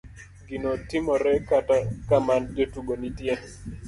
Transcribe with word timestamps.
ginotimore 0.47 1.33
kata 1.49 1.75
kama 2.09 2.33
jotugo 2.55 2.93
nitie 3.01 3.35